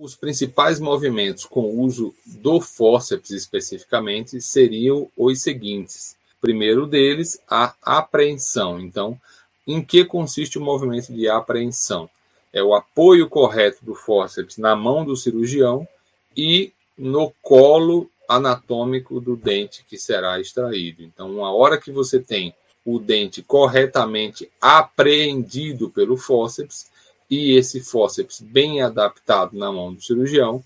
[0.00, 6.16] Os principais movimentos com o uso do fórceps especificamente seriam os seguintes.
[6.40, 8.80] Primeiro deles, a apreensão.
[8.80, 9.20] Então,
[9.66, 12.08] em que consiste o movimento de apreensão?
[12.50, 15.86] É o apoio correto do fórceps na mão do cirurgião
[16.34, 21.02] e no colo anatômico do dente que será extraído.
[21.02, 22.54] Então, uma hora que você tem
[22.86, 26.88] o dente corretamente apreendido pelo fórceps,
[27.30, 30.64] e esse fórceps bem adaptado na mão do cirurgião,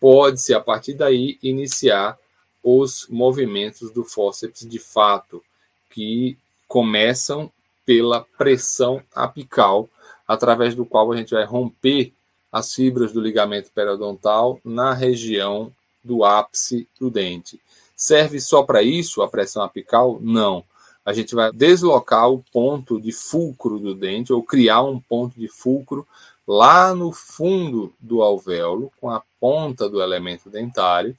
[0.00, 2.18] pode-se, a partir daí, iniciar
[2.62, 5.42] os movimentos do fórceps de fato,
[5.90, 7.50] que começam
[7.84, 9.88] pela pressão apical,
[10.26, 12.12] através do qual a gente vai romper
[12.50, 17.60] as fibras do ligamento periodontal na região do ápice do dente.
[17.94, 20.18] Serve só para isso a pressão apical?
[20.20, 20.64] Não
[21.06, 25.46] a gente vai deslocar o ponto de fulcro do dente ou criar um ponto de
[25.46, 26.04] fulcro
[26.46, 31.16] lá no fundo do alvéolo com a ponta do elemento dentário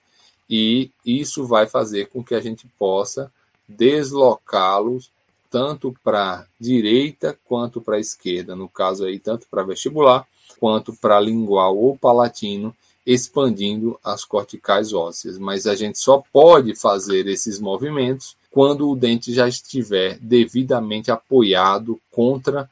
[0.49, 3.31] e isso vai fazer com que a gente possa
[3.67, 5.09] deslocá-los
[5.49, 10.27] tanto para direita quanto para esquerda, no caso aí tanto para vestibular
[10.59, 15.37] quanto para lingual ou palatino, expandindo as corticais ósseas.
[15.37, 21.99] Mas a gente só pode fazer esses movimentos quando o dente já estiver devidamente apoiado
[22.11, 22.69] contra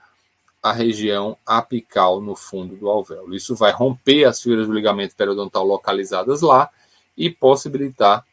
[0.62, 3.36] a região apical no fundo do alvéolo.
[3.36, 6.70] Isso vai romper as fibras do ligamento periodontal localizadas lá
[7.16, 8.26] e possibilitar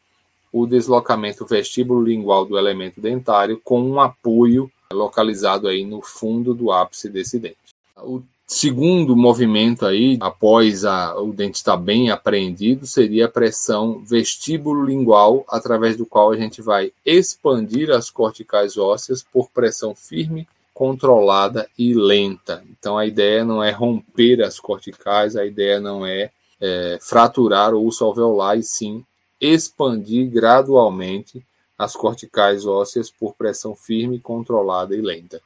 [0.51, 6.73] o deslocamento vestíbulo lingual do elemento dentário com um apoio localizado aí no fundo do
[6.73, 7.57] ápice desse dente.
[7.97, 8.23] O
[8.55, 15.97] Segundo movimento aí, após a, o dente estar bem apreendido, seria a pressão vestíbulo-lingual, através
[15.97, 22.63] do qual a gente vai expandir as corticais ósseas por pressão firme, controlada e lenta.
[22.71, 27.87] Então a ideia não é romper as corticais, a ideia não é, é fraturar o
[27.87, 29.03] osso alveolar, e sim
[29.41, 31.43] expandir gradualmente
[31.79, 35.41] as corticais ósseas por pressão firme, controlada e lenta.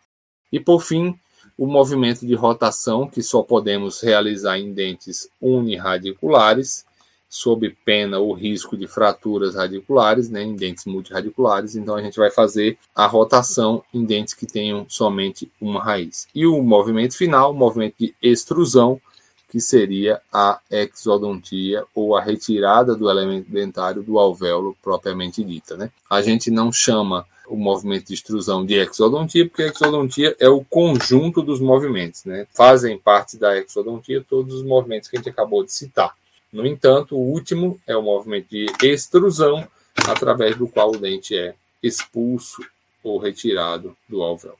[0.50, 1.16] E por fim,
[1.56, 6.84] o movimento de rotação, que só podemos realizar em dentes unirradiculares,
[7.28, 11.74] sob pena ou risco de fraturas radiculares, né, em dentes multirradiculares.
[11.74, 16.28] Então, a gente vai fazer a rotação em dentes que tenham somente uma raiz.
[16.34, 19.00] E o movimento final, o movimento de extrusão,
[19.48, 25.76] que seria a exodontia ou a retirada do elemento dentário do alvéolo propriamente dita.
[25.76, 25.90] Né?
[26.10, 30.64] A gente não chama o movimento de extrusão de exodontia, porque a exodontia é o
[30.64, 32.46] conjunto dos movimentos, né?
[32.52, 36.14] Fazem parte da exodontia todos os movimentos que a gente acabou de citar.
[36.52, 39.66] No entanto, o último é o movimento de extrusão,
[40.08, 42.62] através do qual o dente é expulso
[43.02, 44.58] ou retirado do alvéolo.